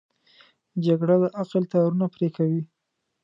جګړه 0.85 1.15
د 1.21 1.23
عقل 1.39 1.63
تارونه 1.71 2.05
پرې 2.13 2.27
کوي 2.35 2.61